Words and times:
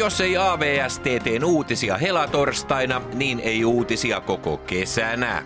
Jos 0.00 0.20
ei 0.20 0.36
AVST 0.36 1.02
tee 1.02 1.40
uutisia 1.44 1.96
helatorstaina, 1.96 3.02
niin 3.14 3.40
ei 3.40 3.64
uutisia 3.64 4.20
koko 4.20 4.56
kesänä. 4.56 5.42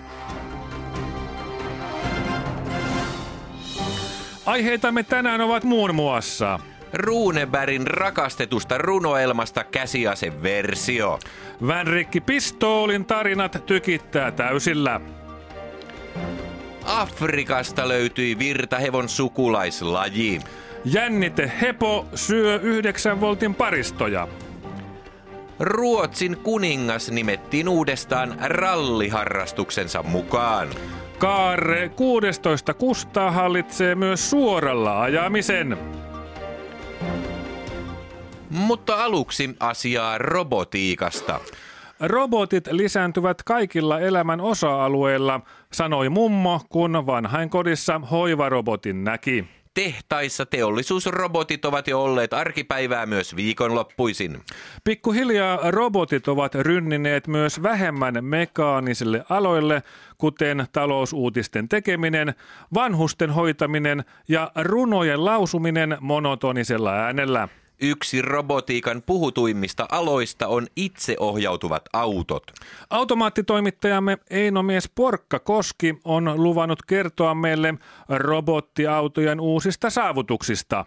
Aiheitamme 4.46 5.02
tänään 5.02 5.40
ovat 5.40 5.64
muun 5.64 5.94
muassa 5.94 6.60
Runebergin 6.92 7.86
rakastetusta 7.86 8.78
runoelmasta 8.78 9.64
käsiaseversio. 9.64 11.18
Vänrikki 11.66 12.20
Pistoolin 12.20 13.04
tarinat 13.04 13.62
tykittää 13.66 14.30
täysillä. 14.30 15.00
Afrikasta 16.84 17.88
löytyi 17.88 18.38
virtahevon 18.38 19.08
sukulaislaji. 19.08 20.40
Jännite 20.84 21.52
Hepo 21.60 22.06
syö 22.14 22.60
9 22.62 23.20
voltin 23.20 23.54
paristoja. 23.54 24.28
Ruotsin 25.60 26.36
kuningas 26.36 27.10
nimettiin 27.10 27.68
uudestaan 27.68 28.36
ralliharrastuksensa 28.40 30.02
mukaan. 30.02 30.68
Kaarre 31.18 31.88
16 31.88 32.74
Kustaa 32.74 33.30
hallitsee 33.30 33.94
myös 33.94 34.30
suoralla 34.30 35.02
ajamisen. 35.02 35.78
Mutta 38.50 39.04
aluksi 39.04 39.56
asiaa 39.60 40.18
robotiikasta. 40.18 41.40
Robotit 42.00 42.66
lisääntyvät 42.66 43.42
kaikilla 43.42 44.00
elämän 44.00 44.40
osa-alueilla, 44.40 45.40
sanoi 45.72 46.08
mummo, 46.08 46.60
kun 46.68 47.06
vanhainkodissa 47.06 47.98
hoivarobotin 48.10 49.04
näki. 49.04 49.44
Tehtaissa 49.74 50.46
teollisuusrobotit 50.46 51.64
ovat 51.64 51.88
jo 51.88 52.02
olleet 52.02 52.32
arkipäivää 52.32 53.06
myös 53.06 53.36
viikonloppuisin. 53.36 54.42
Pikkuhiljaa 54.84 55.70
robotit 55.70 56.28
ovat 56.28 56.54
rynnineet 56.54 57.26
myös 57.26 57.62
vähemmän 57.62 58.24
mekaanisille 58.24 59.24
aloille, 59.28 59.82
kuten 60.18 60.66
talousuutisten 60.72 61.68
tekeminen, 61.68 62.34
vanhusten 62.74 63.30
hoitaminen 63.30 64.04
ja 64.28 64.52
runojen 64.62 65.24
lausuminen 65.24 65.96
monotonisella 66.00 66.92
äänellä. 66.92 67.48
Yksi 67.82 68.22
robotiikan 68.22 69.02
puhutuimmista 69.06 69.86
aloista 69.92 70.46
on 70.46 70.66
itseohjautuvat 70.76 71.82
autot. 71.92 72.42
Automaattitoimittajamme 72.90 74.18
Einomies 74.30 74.92
Porkka 74.94 75.38
Koski 75.38 75.94
on 76.04 76.32
luvannut 76.36 76.78
kertoa 76.88 77.34
meille 77.34 77.74
robottiautojen 78.08 79.40
uusista 79.40 79.90
saavutuksista. 79.90 80.84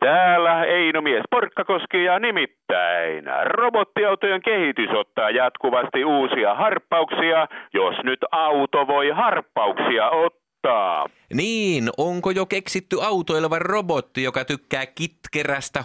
Täällä 0.00 0.64
Einomies 0.64 1.22
Porkkakoski 1.30 2.04
ja 2.04 2.18
nimittäin 2.18 3.24
robottiautojen 3.44 4.42
kehitys 4.42 4.90
ottaa 4.94 5.30
jatkuvasti 5.30 6.04
uusia 6.04 6.54
harppauksia, 6.54 7.46
jos 7.74 7.94
nyt 8.04 8.18
auto 8.32 8.86
voi 8.86 9.10
harppauksia 9.10 10.10
ottaa. 10.10 11.06
Niin, 11.34 11.90
onko 11.98 12.30
jo 12.30 12.46
keksitty 12.46 12.96
autoileva 13.02 13.58
robotti, 13.58 14.22
joka 14.22 14.44
tykkää 14.44 14.86
kitkerästä 14.86 15.19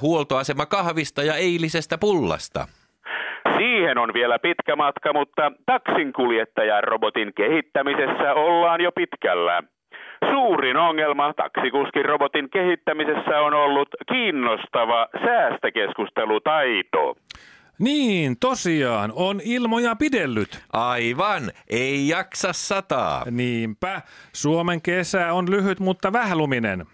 huoltoasema 0.01 0.65
kahvista 0.65 1.23
ja 1.23 1.35
eilisestä 1.35 1.97
pullasta? 1.97 2.67
Siihen 3.57 3.97
on 3.97 4.13
vielä 4.13 4.39
pitkä 4.39 4.75
matka, 4.75 5.13
mutta 5.13 5.51
taksinkuljettajan 5.65 6.83
robotin 6.83 7.33
kehittämisessä 7.33 8.33
ollaan 8.33 8.81
jo 8.81 8.91
pitkällä. 8.91 9.63
Suurin 10.31 10.77
ongelma 10.77 11.33
taksikuskin 11.33 12.05
robotin 12.05 12.49
kehittämisessä 12.49 13.41
on 13.41 13.53
ollut 13.53 13.89
kiinnostava 14.11 15.07
säästäkeskustelutaito. 15.25 17.15
Niin, 17.79 18.39
tosiaan, 18.39 19.11
on 19.15 19.41
ilmoja 19.43 19.95
pidellyt. 19.95 20.59
Aivan, 20.73 21.43
ei 21.69 22.07
jaksa 22.07 22.53
sataa. 22.53 23.23
Niinpä, 23.31 24.01
Suomen 24.33 24.81
kesä 24.81 25.33
on 25.33 25.51
lyhyt, 25.51 25.79
mutta 25.79 26.13
vähluminen. 26.13 26.85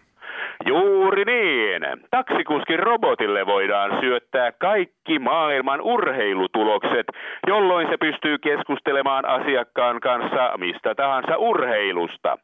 Juuri 1.01 1.25
niin. 1.25 1.81
Taksikuskin 2.11 2.79
robotille 2.79 3.45
voidaan 3.45 4.01
syöttää 4.01 4.51
kaikki 4.51 5.19
maailman 5.19 5.81
urheilutulokset, 5.81 7.07
jolloin 7.47 7.87
se 7.89 7.97
pystyy 7.97 8.37
keskustelemaan 8.37 9.25
asiakkaan 9.25 9.99
kanssa 9.99 10.57
mistä 10.57 10.95
tahansa 10.95 11.37
urheilusta. 11.37 12.37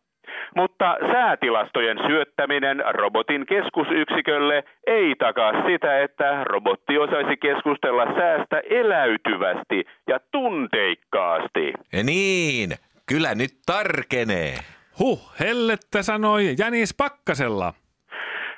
Mutta 0.56 0.97
säätilastojen 1.12 1.97
syöttäminen 2.07 2.84
robotin 2.90 3.46
keskusyksikölle 3.46 4.63
ei 4.88 5.16
takaa 5.16 5.51
sitä, 5.67 6.00
että 6.00 6.44
robotti 6.44 6.97
osaisi 6.97 7.38
keskustella 7.38 8.06
säästä 8.06 8.62
eläytyvästi 8.69 9.85
ja 10.07 10.19
tunteikkaasti. 10.31 11.73
Niin, 12.03 12.69
kyllä 13.09 13.35
nyt 13.35 13.51
tarkenee. 13.66 14.53
Huh, 15.00 15.19
hellettä 15.40 16.03
sanoi 16.03 16.56
Jänis 16.59 16.96
Pakkasella. 16.97 17.73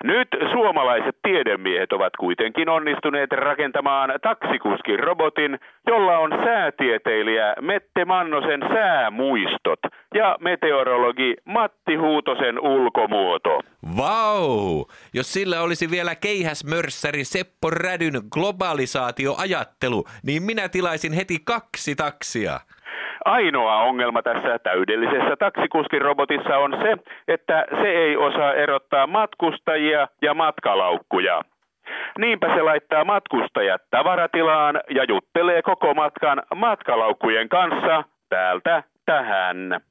Nyt 0.03 0.27
suomalaiset 0.51 1.15
tiedemiehet 1.23 1.93
ovat 1.93 2.13
kuitenkin 2.19 2.69
onnistuneet 2.69 3.31
rakentamaan 3.31 4.09
taksikuskin 4.21 4.99
robotin, 4.99 5.59
jolla 5.87 6.17
on 6.17 6.31
säätieteilijä 6.45 7.53
Mette 7.61 8.05
Mannosen 8.05 8.61
säämuistot 8.73 9.79
ja 10.13 10.37
meteorologi 10.39 11.35
Matti 11.45 11.95
Huutosen 11.95 12.59
ulkomuoto. 12.59 13.61
Vau! 13.97 14.85
Jos 15.13 15.33
sillä 15.33 15.61
olisi 15.61 15.91
vielä 15.91 16.15
keihäsmörssäri 16.15 17.23
Seppo 17.23 17.69
Rädyn 17.69 18.21
globalisaatioajattelu, 18.33 20.03
niin 20.23 20.43
minä 20.43 20.69
tilaisin 20.69 21.13
heti 21.13 21.37
kaksi 21.45 21.95
taksia. 21.95 22.59
Ainoa 23.25 23.81
ongelma 23.81 24.21
tässä 24.21 24.59
täydellisessä 24.59 25.35
taksikuskin-robotissa 25.39 26.57
on 26.57 26.77
se, 26.81 26.97
että 27.27 27.65
se 27.81 27.87
ei 27.87 28.17
osaa 28.17 28.53
erottaa 28.53 29.07
matkustajia 29.07 30.07
ja 30.21 30.33
matkalaukkuja. 30.33 31.41
Niinpä 32.17 32.55
se 32.55 32.61
laittaa 32.61 33.05
matkustajat 33.05 33.81
tavaratilaan 33.91 34.81
ja 34.89 35.03
juttelee 35.03 35.61
koko 35.61 35.93
matkan 35.93 36.43
matkalaukkujen 36.55 37.49
kanssa 37.49 38.03
täältä 38.29 38.83
tähän. 39.05 39.81